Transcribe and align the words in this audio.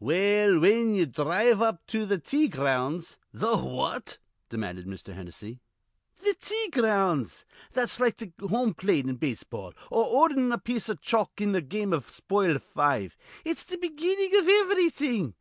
"Well, 0.00 0.58
whin 0.62 0.94
ye 0.94 1.04
dhrive 1.04 1.62
up 1.62 1.86
to 1.90 2.06
th' 2.06 2.24
tea 2.26 2.48
grounds" 2.48 3.18
"Th' 3.32 3.56
what?" 3.62 4.18
demanded 4.48 4.84
Mr. 4.84 5.14
Hennessy. 5.14 5.60
"Th' 6.24 6.36
tea 6.40 6.70
grounds, 6.72 7.44
that's 7.72 8.00
like 8.00 8.16
th' 8.16 8.32
home 8.50 8.74
plate 8.74 9.06
in 9.06 9.14
base 9.14 9.44
ball 9.44 9.74
or 9.88 10.04
ordherin' 10.04 10.50
a 10.50 10.58
piece 10.58 10.88
iv 10.88 11.00
chalk 11.00 11.40
in 11.40 11.54
a 11.54 11.60
game 11.60 11.92
iv 11.92 12.10
spoil 12.10 12.58
five. 12.58 13.16
It's 13.44 13.64
th' 13.64 13.80
be 13.80 13.90
ginnin' 13.90 14.34
iv 14.34 14.46
ivrything. 14.46 15.34